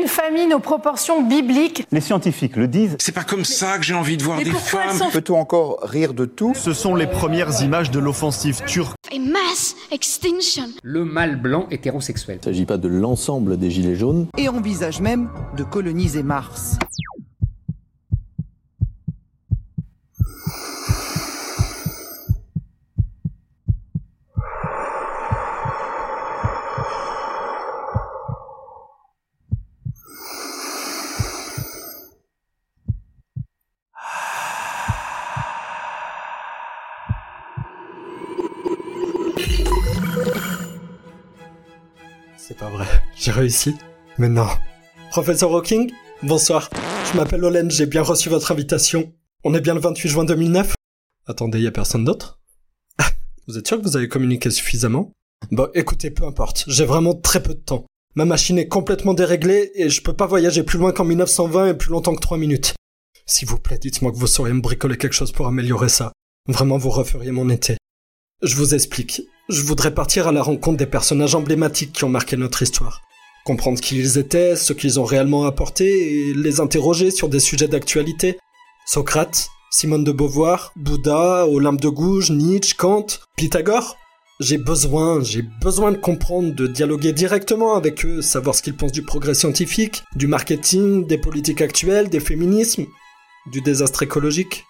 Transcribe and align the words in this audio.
une 0.00 0.06
famine 0.08 0.52
aux 0.54 0.58
proportions 0.60 1.22
bibliques. 1.22 1.86
Les 1.90 2.00
scientifiques 2.00 2.56
le 2.56 2.68
disent. 2.68 2.96
C'est 2.98 3.12
pas 3.14 3.24
comme 3.24 3.44
ça 3.44 3.78
que 3.78 3.84
j'ai 3.84 3.94
envie 3.94 4.16
de 4.16 4.22
voir 4.22 4.38
Mais 4.38 4.44
des 4.44 4.50
femmes. 4.52 4.96
sont 4.96 5.10
Peut-on 5.10 5.38
encore 5.38 5.78
rire 5.82 6.12
de 6.14 6.24
tout? 6.24 6.52
Ce 6.54 6.72
sont 6.72 6.94
les 6.94 7.06
premières 7.06 7.62
images 7.62 7.90
de 7.90 7.98
l'offensive 7.98 8.62
turque. 8.66 8.94
A 9.14 9.18
mass 9.18 9.74
extinction. 9.90 10.64
le 10.82 11.04
mâle 11.04 11.36
blanc 11.40 11.66
hétérosexuel. 11.70 12.36
Il 12.42 12.48
ne 12.48 12.52
s'agit 12.52 12.66
pas 12.66 12.76
de 12.78 12.88
l'ensemble 12.88 13.56
des 13.58 13.70
Gilets 13.70 13.96
jaunes. 13.96 14.26
et 14.36 14.48
envisage 14.48 15.00
même 15.00 15.28
de 15.56 15.62
coloniser 15.64 16.22
Mars. 16.22 16.76
C'est 42.46 42.56
pas 42.56 42.70
vrai, 42.70 42.86
j'ai 43.16 43.32
réussi. 43.32 43.74
Mais 44.18 44.28
non. 44.28 44.46
Professeur 45.10 45.52
Hawking, 45.52 45.90
bonsoir. 46.22 46.70
Je 47.10 47.16
m'appelle 47.16 47.44
Olen, 47.44 47.68
j'ai 47.72 47.86
bien 47.86 48.02
reçu 48.02 48.28
votre 48.28 48.52
invitation. 48.52 49.12
On 49.42 49.52
est 49.52 49.60
bien 49.60 49.74
le 49.74 49.80
28 49.80 50.08
juin 50.08 50.24
2009 50.24 50.74
Attendez, 51.26 51.60
y 51.60 51.66
a 51.66 51.72
personne 51.72 52.04
d'autre? 52.04 52.38
Vous 53.48 53.58
êtes 53.58 53.66
sûr 53.66 53.78
que 53.78 53.82
vous 53.82 53.96
avez 53.96 54.08
communiqué 54.08 54.50
suffisamment? 54.50 55.10
Bon, 55.50 55.68
écoutez, 55.74 56.12
peu 56.12 56.24
importe, 56.24 56.66
j'ai 56.68 56.84
vraiment 56.84 57.14
très 57.14 57.42
peu 57.42 57.52
de 57.52 57.58
temps. 57.58 57.84
Ma 58.14 58.24
machine 58.24 58.58
est 58.58 58.68
complètement 58.68 59.14
déréglée 59.14 59.72
et 59.74 59.88
je 59.88 60.00
peux 60.00 60.14
pas 60.14 60.26
voyager 60.26 60.62
plus 60.62 60.78
loin 60.78 60.92
qu'en 60.92 61.04
1920 61.04 61.70
et 61.70 61.74
plus 61.74 61.90
longtemps 61.90 62.14
que 62.14 62.20
3 62.20 62.38
minutes. 62.38 62.74
S'il 63.26 63.48
vous 63.48 63.58
plaît, 63.58 63.78
dites-moi 63.78 64.12
que 64.12 64.18
vous 64.18 64.28
sauriez 64.28 64.54
me 64.54 64.60
bricoler 64.60 64.96
quelque 64.96 65.14
chose 65.14 65.32
pour 65.32 65.48
améliorer 65.48 65.88
ça. 65.88 66.12
Vraiment, 66.48 66.78
vous 66.78 66.90
referiez 66.90 67.32
mon 67.32 67.50
été. 67.50 67.76
Je 68.42 68.54
vous 68.54 68.74
explique. 68.74 69.22
Je 69.48 69.62
voudrais 69.62 69.94
partir 69.94 70.28
à 70.28 70.32
la 70.32 70.42
rencontre 70.42 70.76
des 70.76 70.84
personnages 70.84 71.34
emblématiques 71.34 71.94
qui 71.94 72.04
ont 72.04 72.10
marqué 72.10 72.36
notre 72.36 72.62
histoire. 72.62 73.00
Comprendre 73.46 73.80
qui 73.80 73.96
ils 73.96 74.18
étaient, 74.18 74.56
ce 74.56 74.74
qu'ils 74.74 75.00
ont 75.00 75.04
réellement 75.04 75.46
apporté 75.46 75.86
et 76.28 76.34
les 76.34 76.60
interroger 76.60 77.10
sur 77.10 77.30
des 77.30 77.40
sujets 77.40 77.66
d'actualité. 77.66 78.38
Socrate, 78.84 79.48
Simone 79.70 80.04
de 80.04 80.12
Beauvoir, 80.12 80.74
Bouddha, 80.76 81.46
Olympe 81.46 81.80
de 81.80 81.88
Gouges, 81.88 82.30
Nietzsche, 82.30 82.74
Kant, 82.76 83.06
Pythagore. 83.38 83.96
J'ai 84.38 84.58
besoin, 84.58 85.22
j'ai 85.22 85.40
besoin 85.62 85.92
de 85.92 85.96
comprendre, 85.96 86.54
de 86.54 86.66
dialoguer 86.66 87.14
directement 87.14 87.74
avec 87.74 88.04
eux, 88.04 88.20
savoir 88.20 88.54
ce 88.54 88.60
qu'ils 88.60 88.76
pensent 88.76 88.92
du 88.92 89.02
progrès 89.02 89.32
scientifique, 89.32 90.04
du 90.14 90.26
marketing, 90.26 91.06
des 91.06 91.16
politiques 91.16 91.62
actuelles, 91.62 92.10
des 92.10 92.20
féminismes, 92.20 92.84
du 93.50 93.62
désastre 93.62 94.02
écologique. 94.02 94.66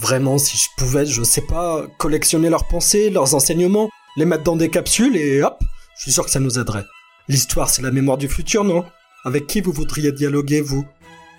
Vraiment, 0.00 0.38
si 0.38 0.56
je 0.56 0.68
pouvais, 0.78 1.04
je 1.04 1.22
sais 1.22 1.42
pas, 1.42 1.86
collectionner 1.98 2.48
leurs 2.48 2.66
pensées, 2.66 3.10
leurs 3.10 3.34
enseignements, 3.34 3.90
les 4.16 4.24
mettre 4.24 4.44
dans 4.44 4.56
des 4.56 4.70
capsules 4.70 5.14
et 5.14 5.42
hop, 5.42 5.58
je 5.96 6.02
suis 6.04 6.12
sûr 6.12 6.24
que 6.24 6.30
ça 6.30 6.40
nous 6.40 6.58
aiderait. 6.58 6.86
L'histoire, 7.28 7.68
c'est 7.68 7.82
la 7.82 7.90
mémoire 7.90 8.16
du 8.16 8.26
futur, 8.26 8.64
non 8.64 8.82
Avec 9.26 9.46
qui 9.46 9.60
vous 9.60 9.72
voudriez 9.72 10.10
dialoguer, 10.12 10.62
vous 10.62 10.86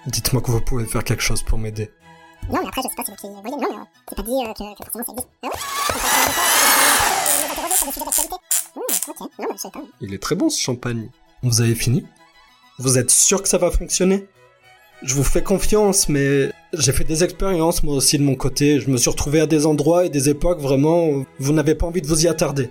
Dites-moi 0.05 0.43
que 0.43 0.51
vous 0.51 0.61
pouvez 0.61 0.85
faire 0.85 1.03
quelque 1.03 1.23
chose 1.23 1.41
pour 1.41 1.57
m'aider. 1.57 1.89
Non, 2.51 2.59
mais 2.61 2.67
après, 2.67 2.83
je 2.83 2.89
sais 2.89 2.95
pas 2.95 3.03
si 3.03 3.11
vous 3.11 3.17
qui 3.17 3.27
voyez, 3.41 3.57
non, 3.57 3.67
mais 3.71 3.75
euh, 3.75 3.83
c'est 4.09 4.15
pas 4.15 4.23
dit 4.23 4.31
euh. 4.31 5.49
Ah 5.49 5.51
Mmh. 8.75 8.81
Il 10.01 10.13
est 10.13 10.21
très 10.21 10.35
bon 10.35 10.49
ce 10.49 10.61
champagne. 10.61 11.09
Vous 11.41 11.61
avez 11.61 11.75
fini 11.75 12.05
Vous 12.77 12.99
êtes 12.99 13.09
sûr 13.09 13.41
que 13.41 13.49
ça 13.49 13.57
va 13.57 13.71
fonctionner 13.71 14.27
Je 15.03 15.15
vous 15.15 15.23
fais 15.23 15.41
confiance, 15.41 16.09
mais 16.09 16.51
j'ai 16.73 16.91
fait 16.91 17.03
des 17.03 17.23
expériences 17.23 17.81
moi 17.81 17.95
aussi 17.95 18.19
de 18.19 18.23
mon 18.23 18.35
côté. 18.35 18.79
Je 18.79 18.89
me 18.89 18.97
suis 18.97 19.09
retrouvé 19.09 19.41
à 19.41 19.47
des 19.47 19.65
endroits 19.65 20.05
et 20.05 20.09
des 20.09 20.29
époques 20.29 20.59
vraiment, 20.59 21.25
vous 21.39 21.53
n'avez 21.53 21.73
pas 21.73 21.87
envie 21.87 22.01
de 22.01 22.07
vous 22.07 22.25
y 22.25 22.27
attarder. 22.27 22.69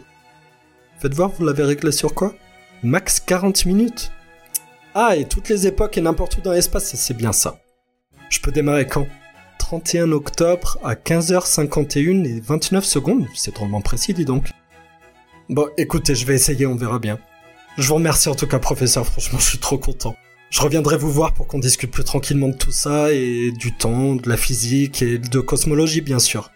Faites 1.01 1.15
voir, 1.15 1.31
vous 1.31 1.45
l'avez 1.45 1.65
réglé 1.65 1.91
sur 1.91 2.15
quoi? 2.15 2.33
Max 2.85 3.19
40 3.19 3.67
minutes 3.67 4.13
Ah, 4.95 5.17
et 5.17 5.25
toutes 5.25 5.49
les 5.49 5.67
époques 5.67 5.99
et 5.99 6.01
n'importe 6.01 6.37
où 6.37 6.41
dans 6.41 6.53
l'espace, 6.53 6.95
c'est 6.95 7.17
bien 7.17 7.33
ça. 7.33 7.59
Je 8.29 8.39
peux 8.39 8.53
démarrer 8.53 8.87
quand? 8.87 9.09
31 9.59 10.13
octobre 10.13 10.79
à 10.85 10.95
15h51 10.95 12.25
et 12.25 12.41
29 12.41 12.85
secondes. 12.85 13.27
C'est 13.35 13.55
drôlement 13.55 13.81
précis, 13.81 14.15
dis 14.15 14.25
donc. 14.25 14.51
Bon, 15.49 15.69
écoutez, 15.77 16.15
je 16.15 16.25
vais 16.27 16.35
essayer, 16.35 16.65
on 16.65 16.77
verra 16.77 17.01
bien. 17.01 17.19
Je 17.77 17.89
vous 17.89 17.97
remercie 17.97 18.29
en 18.29 18.37
tout 18.37 18.47
cas, 18.47 18.61
professeur, 18.61 19.05
franchement, 19.05 19.41
je 19.41 19.47
suis 19.47 19.59
trop 19.59 19.79
content. 19.79 20.15
Je 20.51 20.61
reviendrai 20.61 20.97
vous 20.97 21.13
voir 21.13 21.33
pour 21.33 21.47
qu'on 21.47 21.61
discute 21.61 21.93
plus 21.93 22.03
tranquillement 22.03 22.49
de 22.49 22.57
tout 22.57 22.73
ça, 22.73 23.13
et 23.13 23.53
du 23.53 23.73
temps, 23.73 24.17
de 24.17 24.29
la 24.29 24.37
physique, 24.37 25.01
et 25.01 25.17
de 25.17 25.41
cosmologie, 25.41 26.01
bien 26.01 26.19
sûr. 26.19 26.51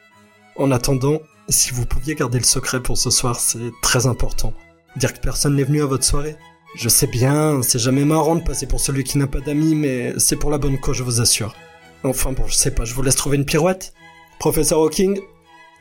En 0.57 0.73
attendant, 0.73 1.21
si 1.49 1.71
vous 1.71 1.87
pouviez 1.87 2.17
garder 2.17 2.39
le 2.39 2.45
secret 2.45 2.83
pour 2.83 2.99
ce 2.99 3.11
soir, 3.11 3.39
c'est 3.39 3.71
très 3.83 4.07
important. 4.07 4.53
Dire 4.97 5.15
que 5.15 5.21
personne 5.21 5.55
n'est 5.55 5.63
venu 5.63 5.81
à 5.81 5.87
votre 5.87 6.05
soirée? 6.05 6.37
Je 6.77 6.89
sais 6.89 7.07
bien, 7.07 7.63
c'est 7.63 7.79
jamais 7.79 8.05
marrant 8.05 8.35
de 8.35 8.43
passer 8.43 8.67
pour 8.67 8.81
celui 8.81 9.05
qui 9.05 9.17
n'a 9.17 9.29
pas 9.29 9.41
d'amis, 9.41 9.77
mais 9.77 10.13
c'est 10.19 10.37
pour 10.37 10.51
la 10.51 10.59
bonne 10.59 10.79
cause, 10.81 10.97
je 10.97 11.05
vous 11.05 11.21
assure. 11.21 11.55
Enfin 12.03 12.33
bon, 12.33 12.49
je 12.49 12.55
sais 12.55 12.73
pas, 12.73 12.85
je 12.85 12.95
vous 12.95 13.03
laisse 13.03 13.15
trouver 13.15 13.37
une 13.37 13.47
pirouette. 13.47 13.95
Professeur 14.41 14.81
Hawking, 14.81 15.21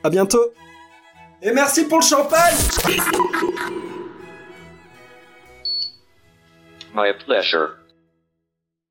à 0.04 0.12
bientôt 0.12 0.54
Et 1.42 1.52
merci 1.52 1.86
pour 1.86 1.98
le 1.98 2.06
champagne 2.06 2.56
My 6.96 7.12
pleasure. 7.26 7.83